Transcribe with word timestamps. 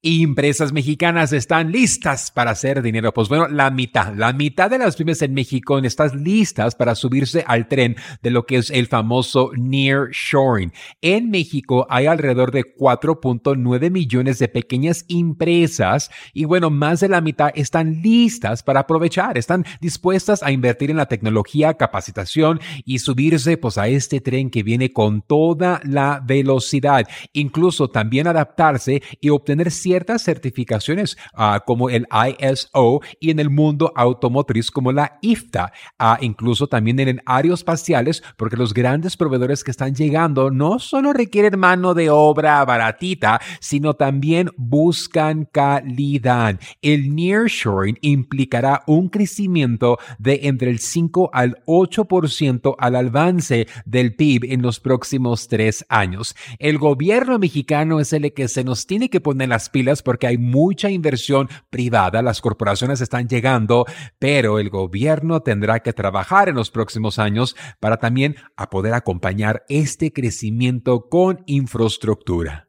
Empresas 0.00 0.72
mexicanas 0.72 1.32
están 1.32 1.72
listas 1.72 2.30
para 2.30 2.52
hacer 2.52 2.82
dinero. 2.82 3.12
Pues 3.12 3.28
bueno, 3.28 3.48
la 3.48 3.68
mitad, 3.72 4.14
la 4.14 4.32
mitad 4.32 4.70
de 4.70 4.78
las 4.78 4.94
pymes 4.94 5.22
en 5.22 5.34
México 5.34 5.76
están 5.80 6.22
listas 6.22 6.76
para 6.76 6.94
subirse 6.94 7.42
al 7.44 7.66
tren 7.66 7.96
de 8.22 8.30
lo 8.30 8.46
que 8.46 8.58
es 8.58 8.70
el 8.70 8.86
famoso 8.86 9.50
nearshoring. 9.56 10.72
En 11.02 11.30
México 11.30 11.84
hay 11.90 12.06
alrededor 12.06 12.52
de 12.52 12.62
4.9 12.76 13.90
millones 13.90 14.38
de 14.38 14.46
pequeñas 14.46 15.04
empresas 15.08 16.12
y 16.32 16.44
bueno, 16.44 16.70
más 16.70 17.00
de 17.00 17.08
la 17.08 17.20
mitad 17.20 17.50
están 17.56 18.00
listas 18.00 18.62
para 18.62 18.80
aprovechar, 18.80 19.36
están 19.36 19.64
dispuestas 19.80 20.44
a 20.44 20.52
invertir 20.52 20.92
en 20.92 20.98
la 20.98 21.06
tecnología, 21.06 21.74
capacitación 21.74 22.60
y 22.84 23.00
subirse 23.00 23.56
pues 23.56 23.78
a 23.78 23.88
este 23.88 24.20
tren 24.20 24.50
que 24.50 24.62
viene 24.62 24.92
con 24.92 25.22
toda 25.22 25.80
la 25.82 26.22
velocidad, 26.24 27.04
incluso 27.32 27.88
también 27.88 28.28
adaptarse 28.28 29.02
y 29.20 29.30
obtener 29.30 29.72
ciertas 29.88 30.22
certificaciones 30.22 31.16
ah, 31.32 31.62
como 31.66 31.88
el 31.88 32.06
ISO 32.38 33.00
y 33.18 33.30
en 33.30 33.38
el 33.38 33.48
mundo 33.48 33.90
automotriz 33.96 34.70
como 34.70 34.92
la 34.92 35.18
IFTA, 35.22 35.72
ah, 35.98 36.18
incluso 36.20 36.66
también 36.66 37.00
en 37.00 37.22
aeroespaciales, 37.24 38.22
porque 38.36 38.58
los 38.58 38.74
grandes 38.74 39.16
proveedores 39.16 39.64
que 39.64 39.70
están 39.70 39.94
llegando 39.94 40.50
no 40.50 40.78
solo 40.78 41.14
requieren 41.14 41.58
mano 41.58 41.94
de 41.94 42.10
obra 42.10 42.62
baratita, 42.66 43.40
sino 43.60 43.94
también 43.94 44.50
buscan 44.58 45.46
calidad. 45.50 46.60
El 46.82 47.14
nearshoring 47.14 47.96
implicará 48.02 48.82
un 48.86 49.08
crecimiento 49.08 49.98
de 50.18 50.40
entre 50.42 50.70
el 50.70 50.80
5 50.80 51.30
al 51.32 51.64
8% 51.64 52.74
al 52.78 52.96
avance 52.96 53.66
del 53.86 54.14
PIB 54.14 54.52
en 54.52 54.60
los 54.60 54.80
próximos 54.80 55.48
tres 55.48 55.86
años. 55.88 56.36
El 56.58 56.76
gobierno 56.76 57.38
mexicano 57.38 58.00
es 58.00 58.12
el 58.12 58.34
que 58.34 58.48
se 58.48 58.64
nos 58.64 58.86
tiene 58.86 59.08
que 59.08 59.20
poner 59.20 59.48
las 59.48 59.70
porque 60.02 60.26
hay 60.26 60.38
mucha 60.38 60.90
inversión 60.90 61.48
privada, 61.70 62.22
las 62.22 62.40
corporaciones 62.40 63.00
están 63.00 63.28
llegando, 63.28 63.86
pero 64.18 64.58
el 64.58 64.70
gobierno 64.70 65.40
tendrá 65.40 65.80
que 65.80 65.92
trabajar 65.92 66.48
en 66.48 66.54
los 66.54 66.70
próximos 66.70 67.18
años 67.18 67.56
para 67.80 67.98
también 67.98 68.36
a 68.56 68.70
poder 68.70 68.94
acompañar 68.94 69.64
este 69.68 70.12
crecimiento 70.12 71.08
con 71.08 71.42
infraestructura. 71.46 72.67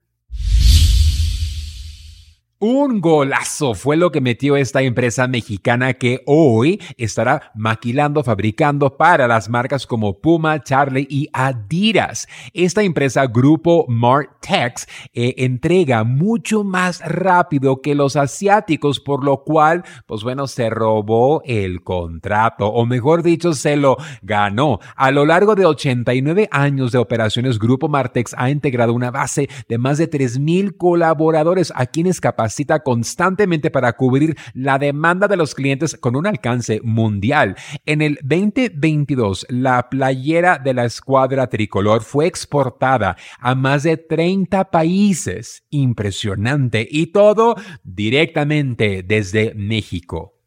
Un 2.62 3.00
golazo 3.00 3.74
fue 3.74 3.96
lo 3.96 4.12
que 4.12 4.20
metió 4.20 4.58
esta 4.58 4.82
empresa 4.82 5.30
mexicana 5.30 5.94
que 5.94 6.24
hoy 6.26 6.82
estará 6.98 7.54
maquilando, 7.56 8.22
fabricando 8.22 8.98
para 8.98 9.30
las 9.30 9.48
marcas 9.48 9.88
como 9.88 10.20
Puma, 10.20 10.62
Charlie 10.62 11.08
y 11.10 11.30
Adidas. 11.32 12.28
Esta 12.54 12.84
empresa, 12.84 13.28
Grupo 13.28 13.86
Martex, 13.88 14.88
eh, 15.14 15.36
entrega 15.38 16.04
mucho 16.04 16.66
más 16.66 17.00
rápido 17.00 17.82
que 17.82 17.96
los 17.96 18.18
asiáticos, 18.18 19.00
por 19.00 19.24
lo 19.24 19.46
cual, 19.46 19.86
pues 20.06 20.24
bueno, 20.24 20.46
se 20.46 20.70
robó 20.70 21.42
el 21.46 21.82
contrato, 21.82 22.68
o 22.68 22.86
mejor 22.86 23.24
dicho, 23.24 23.54
se 23.54 23.78
lo 23.78 23.96
ganó. 24.22 24.82
A 24.98 25.12
lo 25.12 25.26
largo 25.26 25.56
de 25.56 25.66
89 25.66 26.50
años 26.52 26.92
de 26.92 26.98
operaciones, 26.98 27.58
Grupo 27.58 27.88
Martex 27.88 28.36
ha 28.38 28.50
integrado 28.50 28.94
una 28.94 29.12
base 29.12 29.48
de 29.70 29.78
más 29.78 29.98
de 29.98 30.10
3.000 30.10 30.76
colaboradores 30.76 31.72
a 31.74 31.86
quienes 31.86 32.20
capaz 32.20 32.49
cita 32.50 32.80
constantemente 32.82 33.72
para 33.72 33.94
cubrir 33.94 34.38
la 34.54 34.80
demanda 34.80 35.28
de 35.28 35.38
los 35.38 35.56
clientes 35.56 35.96
con 35.96 36.16
un 36.16 36.28
alcance 36.28 36.82
mundial. 36.84 37.56
En 37.86 38.02
el 38.02 38.20
2022, 38.24 39.48
la 39.50 39.90
playera 39.90 40.58
de 40.58 40.74
la 40.74 40.86
escuadra 40.86 41.48
tricolor 41.48 42.02
fue 42.02 42.28
exportada 42.28 43.18
a 43.40 43.56
más 43.56 43.84
de 43.84 43.98
30 43.98 44.72
países. 44.72 45.64
Impresionante. 45.70 46.88
Y 46.90 47.08
todo 47.08 47.56
directamente 47.84 49.04
desde 49.04 49.54
México. 49.56 50.39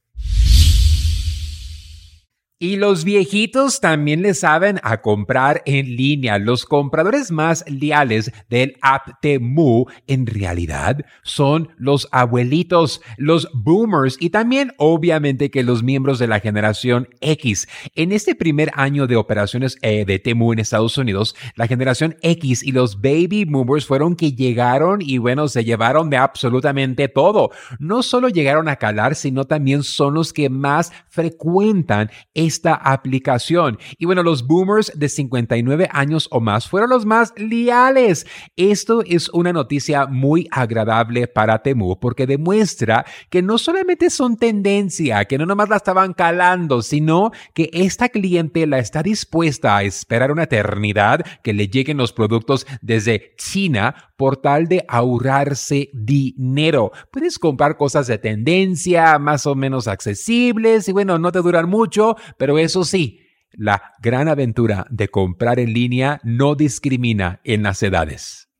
Y 2.62 2.76
los 2.76 3.02
viejitos 3.02 3.80
también 3.80 4.22
le 4.22 4.34
saben 4.34 4.78
a 4.84 5.00
comprar 5.00 5.62
en 5.66 5.96
línea. 5.96 6.38
Los 6.38 6.64
compradores 6.64 7.32
más 7.32 7.64
leales 7.66 8.30
del 8.48 8.76
app 8.82 9.20
Temu 9.20 9.86
en 10.06 10.26
realidad 10.26 11.04
son 11.24 11.70
los 11.76 12.06
abuelitos, 12.12 13.00
los 13.16 13.50
boomers 13.52 14.16
y 14.20 14.30
también 14.30 14.74
obviamente 14.78 15.50
que 15.50 15.64
los 15.64 15.82
miembros 15.82 16.20
de 16.20 16.28
la 16.28 16.38
generación 16.38 17.08
X. 17.20 17.66
En 17.96 18.12
este 18.12 18.36
primer 18.36 18.70
año 18.74 19.08
de 19.08 19.16
operaciones 19.16 19.76
eh, 19.82 20.04
de 20.04 20.20
Temu 20.20 20.52
en 20.52 20.60
Estados 20.60 20.96
Unidos, 20.96 21.34
la 21.56 21.66
generación 21.66 22.14
X 22.22 22.62
y 22.62 22.70
los 22.70 23.00
baby 23.00 23.44
boomers 23.44 23.86
fueron 23.86 24.14
que 24.14 24.34
llegaron 24.34 25.00
y 25.02 25.18
bueno, 25.18 25.48
se 25.48 25.64
llevaron 25.64 26.10
de 26.10 26.16
absolutamente 26.16 27.08
todo. 27.08 27.50
No 27.80 28.04
solo 28.04 28.28
llegaron 28.28 28.68
a 28.68 28.76
calar, 28.76 29.16
sino 29.16 29.46
también 29.46 29.82
son 29.82 30.14
los 30.14 30.32
que 30.32 30.48
más 30.48 30.92
frecuentan 31.08 32.08
esta 32.52 32.74
aplicación. 32.74 33.78
Y 33.98 34.04
bueno, 34.04 34.22
los 34.22 34.46
boomers 34.46 34.92
de 34.94 35.08
59 35.08 35.88
años 35.90 36.28
o 36.30 36.40
más 36.40 36.68
fueron 36.68 36.90
los 36.90 37.06
más 37.06 37.32
leales. 37.36 38.26
Esto 38.56 39.02
es 39.06 39.28
una 39.30 39.52
noticia 39.52 40.06
muy 40.06 40.48
agradable 40.50 41.26
para 41.28 41.62
Temu 41.62 41.98
porque 41.98 42.26
demuestra 42.26 43.04
que 43.30 43.42
no 43.42 43.58
solamente 43.58 44.10
son 44.10 44.36
tendencia, 44.36 45.24
que 45.24 45.38
no 45.38 45.46
nomás 45.46 45.68
la 45.68 45.76
estaban 45.76 46.12
calando, 46.12 46.82
sino 46.82 47.30
que 47.54 47.70
esta 47.72 48.08
cliente 48.10 48.66
la 48.66 48.78
está 48.78 49.02
dispuesta 49.02 49.76
a 49.76 49.82
esperar 49.82 50.30
una 50.30 50.44
eternidad 50.44 51.24
que 51.42 51.54
le 51.54 51.68
lleguen 51.68 51.96
los 51.96 52.12
productos 52.12 52.66
desde 52.82 53.34
China 53.36 54.11
por 54.22 54.36
tal 54.36 54.68
de 54.68 54.84
ahorrarse 54.86 55.90
dinero. 55.92 56.92
Puedes 57.10 57.40
comprar 57.40 57.76
cosas 57.76 58.06
de 58.06 58.18
tendencia 58.18 59.18
más 59.18 59.48
o 59.48 59.56
menos 59.56 59.88
accesibles 59.88 60.88
y 60.88 60.92
bueno, 60.92 61.18
no 61.18 61.32
te 61.32 61.40
duran 61.40 61.68
mucho, 61.68 62.14
pero 62.38 62.56
eso 62.56 62.84
sí, 62.84 63.18
la 63.50 63.82
gran 64.00 64.28
aventura 64.28 64.86
de 64.90 65.08
comprar 65.08 65.58
en 65.58 65.72
línea 65.72 66.20
no 66.22 66.54
discrimina 66.54 67.40
en 67.42 67.64
las 67.64 67.82
edades. 67.82 68.51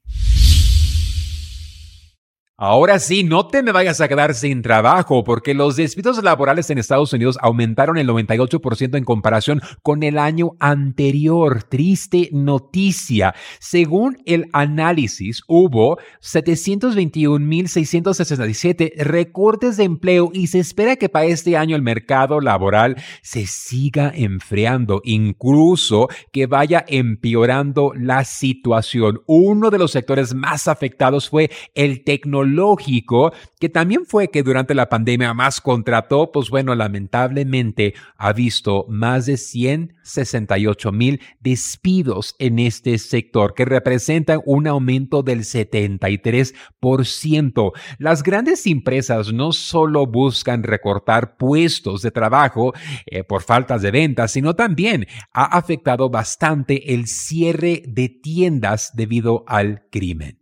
Ahora 2.64 3.00
sí, 3.00 3.24
no 3.24 3.48
te 3.48 3.60
me 3.60 3.72
vayas 3.72 4.00
a 4.00 4.06
quedar 4.06 4.34
sin 4.34 4.62
trabajo 4.62 5.24
porque 5.24 5.52
los 5.52 5.74
despidos 5.74 6.22
laborales 6.22 6.70
en 6.70 6.78
Estados 6.78 7.12
Unidos 7.12 7.36
aumentaron 7.40 7.98
el 7.98 8.06
98% 8.06 8.96
en 8.96 9.02
comparación 9.02 9.60
con 9.82 10.04
el 10.04 10.16
año 10.16 10.52
anterior. 10.60 11.64
Triste 11.64 12.28
noticia. 12.30 13.34
Según 13.58 14.18
el 14.26 14.46
análisis, 14.52 15.42
hubo 15.48 15.98
721.667 16.20 18.92
recortes 18.98 19.76
de 19.76 19.82
empleo 19.82 20.30
y 20.32 20.46
se 20.46 20.60
espera 20.60 20.94
que 20.94 21.08
para 21.08 21.26
este 21.26 21.56
año 21.56 21.74
el 21.74 21.82
mercado 21.82 22.40
laboral 22.40 22.94
se 23.22 23.48
siga 23.48 24.12
enfriando, 24.14 25.00
incluso 25.02 26.08
que 26.30 26.46
vaya 26.46 26.84
empeorando 26.86 27.92
la 27.96 28.24
situación. 28.24 29.20
Uno 29.26 29.70
de 29.70 29.78
los 29.78 29.90
sectores 29.90 30.32
más 30.32 30.68
afectados 30.68 31.28
fue 31.28 31.50
el 31.74 32.04
tecnológico 32.04 32.51
lógico, 32.54 33.32
que 33.58 33.68
también 33.68 34.06
fue 34.06 34.28
que 34.28 34.42
durante 34.42 34.74
la 34.74 34.88
pandemia 34.88 35.34
más 35.34 35.60
contrató, 35.60 36.32
pues 36.32 36.50
bueno, 36.50 36.74
lamentablemente 36.74 37.94
ha 38.16 38.32
visto 38.32 38.86
más 38.88 39.26
de 39.26 39.36
168 39.36 40.92
mil 40.92 41.20
despidos 41.40 42.34
en 42.38 42.58
este 42.58 42.98
sector, 42.98 43.54
que 43.54 43.64
representan 43.64 44.40
un 44.44 44.66
aumento 44.66 45.22
del 45.22 45.40
73%. 45.40 47.72
Las 47.98 48.22
grandes 48.22 48.66
empresas 48.66 49.32
no 49.32 49.52
solo 49.52 50.06
buscan 50.06 50.62
recortar 50.62 51.36
puestos 51.36 52.02
de 52.02 52.10
trabajo 52.10 52.72
eh, 53.06 53.24
por 53.24 53.42
faltas 53.42 53.82
de 53.82 53.90
ventas, 53.90 54.32
sino 54.32 54.54
también 54.54 55.06
ha 55.32 55.56
afectado 55.56 56.10
bastante 56.10 56.94
el 56.94 57.06
cierre 57.06 57.82
de 57.86 58.08
tiendas 58.08 58.92
debido 58.94 59.44
al 59.46 59.84
crimen. 59.90 60.41